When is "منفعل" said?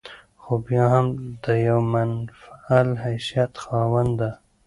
1.93-2.89